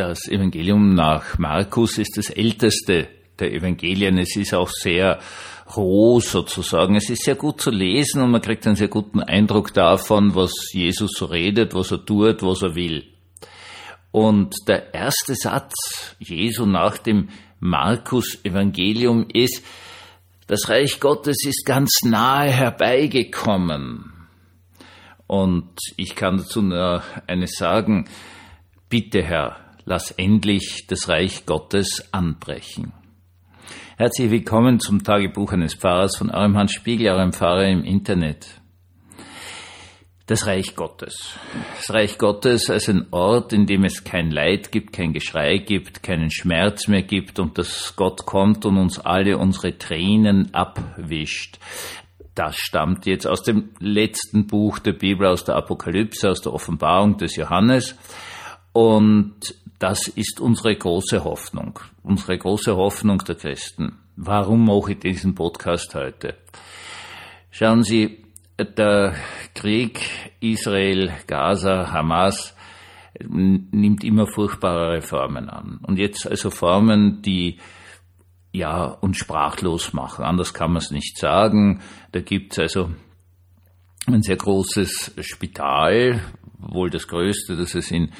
[0.00, 3.08] Das Evangelium nach Markus ist das älteste
[3.38, 4.16] der Evangelien.
[4.16, 5.18] Es ist auch sehr
[5.76, 6.96] roh sozusagen.
[6.96, 10.72] Es ist sehr gut zu lesen und man kriegt einen sehr guten Eindruck davon, was
[10.72, 13.12] Jesus so redet, was er tut, was er will.
[14.10, 17.28] Und der erste Satz Jesu nach dem
[17.58, 19.62] Markus Evangelium ist,
[20.46, 24.14] das Reich Gottes ist ganz nahe herbeigekommen.
[25.26, 28.08] Und ich kann dazu nur eines sagen,
[28.88, 32.92] bitte Herr, lass endlich das Reich Gottes anbrechen.
[33.96, 38.46] Herzlich willkommen zum Tagebuch eines Pfarrers von eurem Hans Spiegel, eurem Pfarrer im Internet
[40.26, 41.34] das Reich Gottes.
[41.76, 46.04] Das Reich Gottes als ein Ort, in dem es kein Leid gibt, kein Geschrei gibt,
[46.04, 51.58] keinen Schmerz mehr gibt und dass Gott kommt und uns alle unsere Tränen abwischt.
[52.36, 57.16] Das stammt jetzt aus dem letzten Buch der Bibel, aus der Apokalypse, aus der Offenbarung
[57.16, 57.96] des Johannes.
[58.72, 63.98] Und das ist unsere große Hoffnung, unsere große Hoffnung der Christen.
[64.14, 66.36] Warum mache ich diesen Podcast heute?
[67.50, 68.22] Schauen Sie,
[68.58, 69.14] der
[69.54, 70.00] Krieg
[70.40, 72.54] Israel, Gaza, Hamas
[73.26, 75.80] nimmt immer furchtbarere Formen an.
[75.82, 77.58] Und jetzt also Formen, die
[78.52, 80.26] ja uns sprachlos machen.
[80.26, 81.80] Anders kann man es nicht sagen.
[82.12, 82.90] Da gibt es also
[84.06, 86.20] ein sehr großes Spital,
[86.58, 88.12] wohl das größte, das es in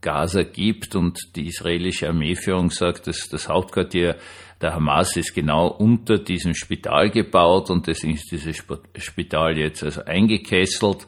[0.00, 0.94] Gaza gibt.
[0.94, 4.16] Und die israelische Armeeführung sagt, dass das Hauptquartier
[4.60, 8.64] der Hamas ist genau unter diesem Spital gebaut und deswegen ist dieses
[8.96, 11.06] Spital jetzt also eingekesselt.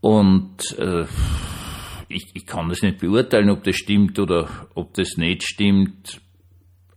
[0.00, 1.04] Und äh,
[2.08, 6.20] ich, ich kann das nicht beurteilen, ob das stimmt oder ob das nicht stimmt.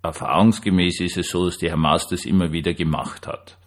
[0.02, 3.58] Erfahrungsgemäß ist es so, dass die Hamas das immer wieder gemacht hat.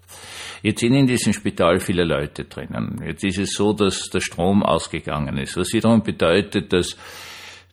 [0.63, 3.01] Jetzt sind in diesem Spital viele Leute drinnen.
[3.05, 6.97] Jetzt ist es so, dass der Strom ausgegangen ist, was wiederum bedeutet, dass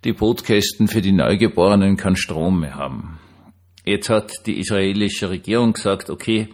[0.03, 3.19] die Brutkästen für die Neugeborenen keinen Strom mehr haben.
[3.83, 6.49] Jetzt hat die israelische Regierung gesagt, okay,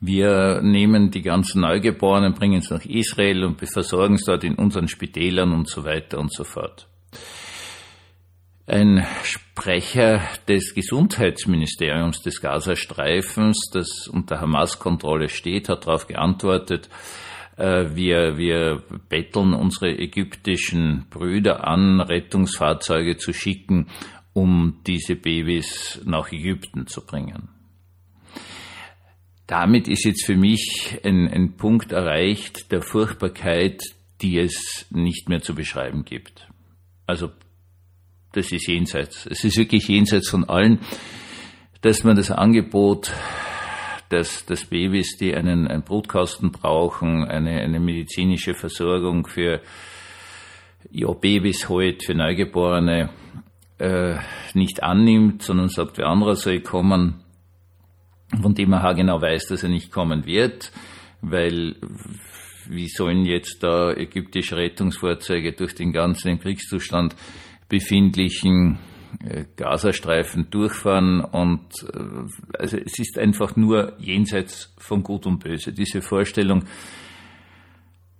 [0.00, 4.88] wir nehmen die ganzen Neugeborenen, bringen es nach Israel und versorgen es dort in unseren
[4.88, 6.88] Spitälern und so weiter und so fort.
[8.66, 16.88] Ein Sprecher des Gesundheitsministeriums des Gazastreifens, das unter Hamas-Kontrolle steht, hat darauf geantwortet,
[17.56, 23.88] äh, wir, wir betteln unsere ägyptischen Brüder an, Rettungsfahrzeuge zu schicken,
[24.32, 27.48] um diese Babys nach Ägypten zu bringen.
[29.48, 33.82] Damit ist jetzt für mich ein, ein Punkt erreicht der Furchtbarkeit,
[34.22, 36.48] die es nicht mehr zu beschreiben gibt.
[37.06, 37.32] Also
[38.32, 39.26] das ist jenseits.
[39.26, 40.80] Es ist wirklich jenseits von allen,
[41.82, 43.12] dass man das Angebot,
[44.08, 49.60] dass, dass Babys, die einen, einen Brutkasten brauchen, eine, eine medizinische Versorgung für
[50.90, 53.10] ja, Babys heute, für Neugeborene,
[53.78, 54.16] äh,
[54.54, 57.22] nicht annimmt, sondern sagt, wer anderer soll kommen,
[58.40, 60.72] von dem er genau weiß, dass er nicht kommen wird,
[61.20, 61.76] weil
[62.68, 67.16] wie sollen jetzt da ägyptische Rettungsfahrzeuge durch den ganzen Kriegszustand
[67.72, 68.78] befindlichen
[69.24, 75.72] äh, Gazastreifen durchfahren und äh, also es ist einfach nur jenseits von Gut und Böse.
[75.72, 76.64] Diese Vorstellung,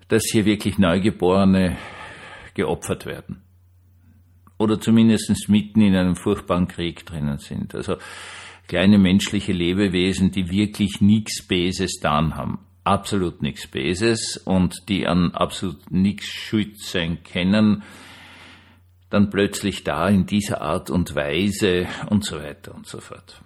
[0.08, 1.76] dass hier wirklich Neugeborene
[2.54, 3.42] geopfert werden
[4.56, 7.74] oder zumindest mitten in einem furchtbaren Krieg drinnen sind.
[7.74, 7.96] Also
[8.68, 12.60] kleine menschliche Lebewesen, die wirklich nichts Beses dann haben.
[12.84, 17.82] Absolut nichts Beses und die an absolut nichts schuld sein können,
[19.12, 23.42] dann plötzlich da in dieser Art und Weise und so weiter und so fort.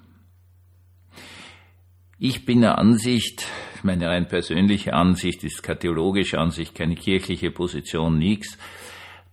[2.21, 3.49] Ich bin der Ansicht,
[3.83, 8.57] meine rein persönliche Ansicht ist katheologische Ansicht, keine kirchliche Position, nichts,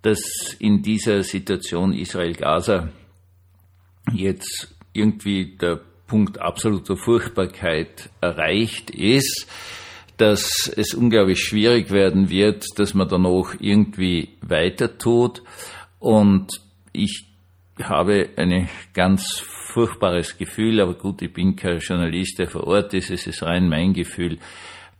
[0.01, 2.89] dass in dieser Situation Israel-Gaza
[4.11, 9.47] jetzt irgendwie der Punkt absoluter Furchtbarkeit erreicht ist,
[10.17, 15.44] dass es unglaublich schwierig werden wird, dass man da noch irgendwie weiter tut.
[16.03, 16.50] Und
[16.91, 17.28] ich
[17.81, 23.10] habe ein ganz furchtbares Gefühl, aber gut, ich bin kein Journalist, der vor Ort ist,
[23.10, 24.38] es ist rein mein Gefühl,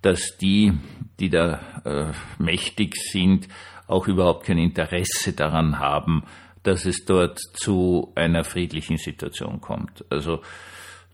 [0.02, 0.72] dass die,
[1.20, 3.50] die da äh, mächtig sind,
[3.86, 6.24] auch überhaupt kein Interesse daran haben,
[6.64, 10.06] dass es dort zu einer friedlichen Situation kommt.
[10.10, 10.40] Also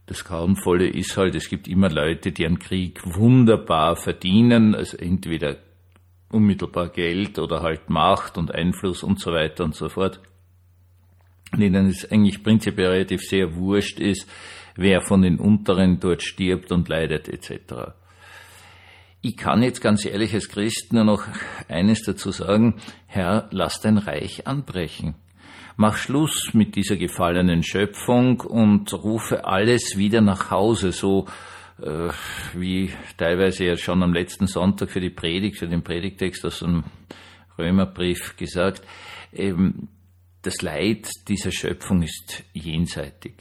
[0.05, 5.57] das Grauenvolle ist halt, es gibt immer Leute, die einen Krieg wunderbar verdienen, also entweder
[6.31, 10.19] unmittelbar Geld oder halt Macht und Einfluss und so weiter und so fort,
[11.55, 14.29] denen es eigentlich prinzipiell relativ sehr wurscht ist,
[14.75, 17.93] wer von den Unteren dort stirbt und leidet etc.
[19.21, 21.23] Ich kann jetzt ganz ehrlich als Christ nur noch
[21.67, 22.75] eines dazu sagen,
[23.07, 25.15] Herr, lass dein Reich anbrechen.
[25.75, 31.25] mach Schluss mit dieser gefallenen Schöpfung und rufe alles wieder nach Hause, so
[31.81, 32.09] äh,
[32.53, 36.83] wie teilweise ja schon am letzten Sonntag für die Predigt, für den Predigtext aus dem
[37.57, 38.81] Römerbrief gesagt,
[39.33, 39.89] eben,
[40.41, 43.33] das Leid dieser Schöpfung ist jenseitig.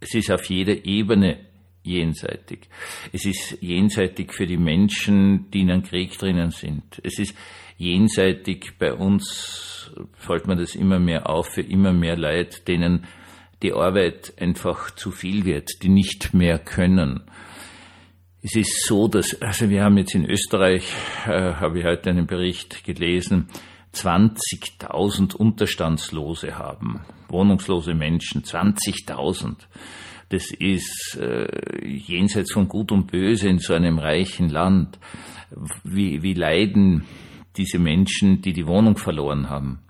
[0.00, 1.46] Es ist auf jeder Ebene
[1.82, 2.68] jenseitig.
[3.12, 7.00] Es ist jenseitig für die Menschen, die in einem Krieg drinnen sind.
[7.02, 7.34] Es ist
[7.76, 13.06] jenseitig bei uns, fällt mir das immer mehr auf, für immer mehr Leid, denen
[13.62, 17.22] die Arbeit einfach zu viel wird, die nicht mehr können.
[18.40, 20.84] Es ist so, dass, also wir haben jetzt in Österreich,
[21.26, 23.48] äh, habe ich heute einen Bericht gelesen,
[23.94, 29.56] 20.000 Unterstandslose haben, wohnungslose Menschen, 20.000.
[30.28, 35.00] Das ist äh, jenseits von Gut und Böse in so einem reichen Land.
[35.82, 37.06] Wie, wie leiden
[37.56, 39.80] diese Menschen, die die Wohnung verloren haben?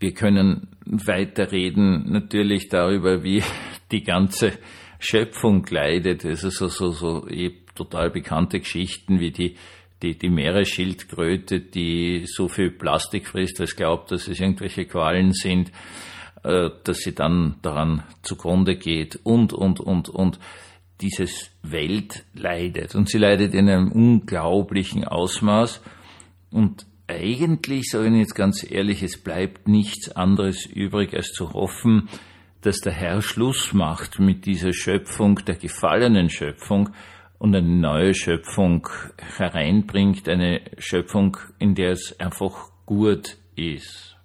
[0.00, 3.44] Wir können weiterreden natürlich darüber, wie
[3.92, 4.58] die ganze
[5.00, 6.24] Schöpfung leidet.
[6.24, 9.56] Also so, so, so eh total bekannte Geschichten wie die
[10.02, 15.70] die, die Meeresschildkröte, die so viel Plastik frisst, als glaubt, dass es irgendwelche Qualen sind,
[16.42, 20.38] äh, dass sie dann daran zugrunde geht und, und, und, und
[21.00, 22.94] dieses Welt leidet.
[22.94, 25.82] Und sie leidet in einem unglaublichen Ausmaß.
[26.50, 32.08] Und eigentlich, sage ich jetzt ganz ehrlich, es bleibt nichts anderes übrig, als zu hoffen,
[32.62, 36.90] dass der Herr Schluss macht mit dieser Schöpfung, der gefallenen Schöpfung,
[37.38, 38.86] und eine neue Schöpfung
[39.16, 44.16] hereinbringt, eine Schöpfung, in der es einfach gut ist.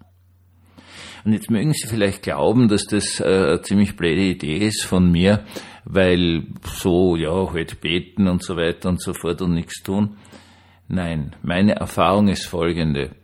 [1.24, 5.10] Und jetzt mögen Sie vielleicht glauben, dass das äh, eine ziemlich blöde Idee ist von
[5.10, 5.44] mir,
[5.84, 10.18] weil so, ja, halt beten und so weiter und so fort und nichts tun.
[10.86, 13.16] Nein, meine Erfahrung ist folgende.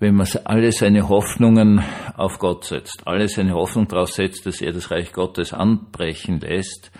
[0.00, 1.84] Wenn man alle seine Hoffnungen
[2.16, 6.90] auf Gott setzt, alle seine Hoffnung darauf setzt, dass er das Reich Gottes anbrechen lässt,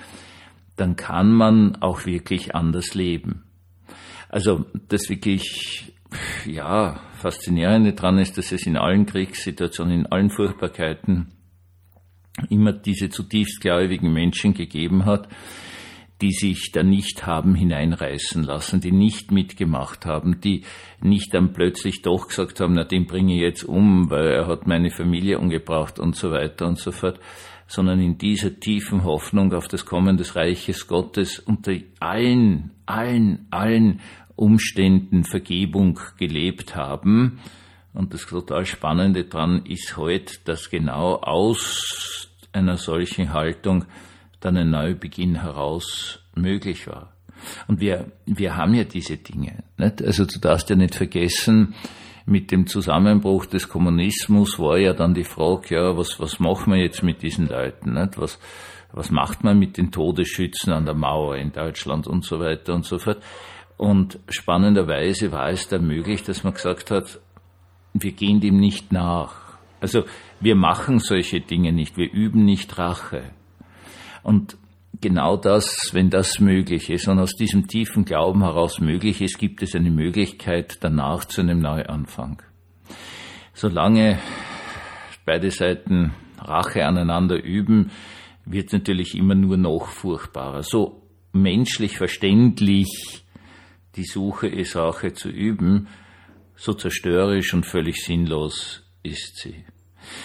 [0.77, 3.45] dann kann man auch wirklich anders leben.
[4.29, 5.95] Also das wirklich,
[6.45, 11.33] ja, faszinierende dran ist, dass es in allen Kriegssituationen, in allen Furchtbarkeiten
[12.51, 15.27] immer diese zutiefst gläubigen Menschen gegeben hat,
[16.21, 20.65] die sich da nicht haben hineinreißen lassen, die nicht mitgemacht haben, die
[21.03, 24.67] nicht dann plötzlich doch gesagt haben, na den bringe ich jetzt um, weil er hat
[24.67, 27.19] meine Familie umgebracht und so weiter und so fort,
[27.67, 34.01] sondern in dieser tiefen Hoffnung auf das Kommen des Reiches Gottes unter allen, allen, allen
[34.35, 37.39] Umständen Vergebung gelebt haben.
[37.93, 43.85] Und das total Spannende dran ist heute, dass genau aus einer solchen Haltung
[44.41, 47.13] dann ein Neubeginn heraus möglich war.
[47.69, 49.65] Und wir, wir haben ja diese Dinge.
[49.77, 50.03] Nicht?
[50.03, 51.75] Also du darfst ja nicht vergessen,
[52.27, 56.81] mit dem Zusammenbruch des Kommunismus war ja dann die Frage, ja, was, was machen wir
[56.81, 57.95] jetzt mit diesen Leuten?
[57.95, 58.19] Nicht?
[58.19, 58.39] Was,
[58.93, 62.85] was macht man mit den Todesschützen an der Mauer in Deutschland und so weiter und
[62.85, 63.23] so fort?
[63.77, 67.19] Und spannenderweise war es dann möglich, dass man gesagt hat,
[67.95, 69.35] wir gehen dem nicht nach.
[69.81, 70.05] Also
[70.39, 73.23] wir machen solche Dinge nicht, wir üben nicht Rache.
[74.23, 74.57] Und
[75.01, 79.63] genau das, wenn das möglich ist und aus diesem tiefen Glauben heraus möglich ist, gibt
[79.63, 82.43] es eine Möglichkeit danach zu einem Neuanfang.
[83.55, 84.19] Solange
[85.25, 87.91] beide Seiten Rache aneinander üben,
[88.45, 90.63] wird natürlich immer nur noch furchtbarer.
[90.63, 91.03] So
[91.33, 93.25] menschlich verständlich
[93.97, 95.89] die Suche ist, Rache zu üben,
[96.57, 99.65] so zerstörerisch und völlig sinnlos ist sie.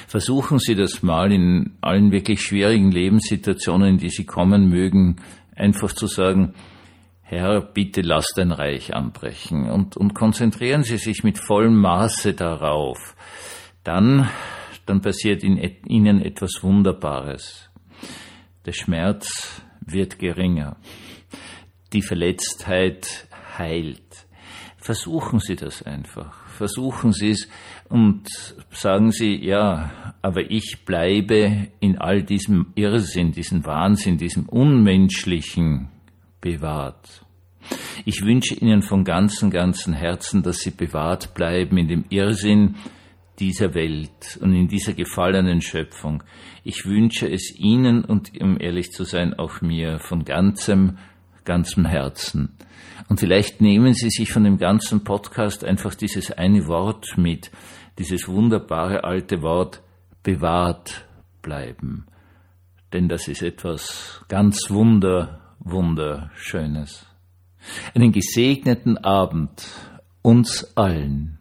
[0.08, 5.18] Versuchen Sie das mal in allen wirklich schwierigen Lebenssituationen, in die Sie kommen mögen,
[5.56, 6.54] einfach zu sagen,
[7.28, 13.16] Herr, bitte lass dein Reich anbrechen und, und konzentrieren Sie sich mit vollem Maße darauf.
[13.84, 14.30] Dann,
[14.86, 17.70] dann passiert in Ihnen etwas Wunderbares.
[18.66, 20.78] Der Schmerz wird geringer.
[21.94, 23.28] Die Verletztheit
[23.58, 24.28] heilt.
[24.78, 26.45] Versuchen Sie das einfach.
[26.56, 27.50] Versuchen Sie es
[27.90, 28.28] und
[28.72, 35.90] sagen Sie, ja, aber ich bleibe in all diesem Irrsinn, diesem Wahnsinn, diesem Unmenschlichen
[36.40, 37.26] bewahrt.
[38.06, 42.76] Ich wünsche Ihnen von ganzem, ganzem Herzen, dass Sie bewahrt bleiben in dem Irrsinn
[43.40, 46.24] dieser Welt und in dieser gefallenen Schöpfung.
[46.64, 50.98] Ich wünsche es Ihnen und, um ehrlich zu sein, auch mir von ganzem,
[51.46, 52.58] ganzem Herzen.
[53.08, 57.52] Und vielleicht nehmen Sie sich von dem ganzen Podcast einfach dieses eine Wort mit,
[58.00, 59.82] dieses wunderbare alte Wort
[60.24, 61.06] bewahrt
[61.42, 62.08] bleiben.
[62.94, 67.06] Denn das ist etwas ganz wunder, wunderschönes.
[67.94, 69.68] Einen gesegneten Abend
[70.22, 71.40] uns allen.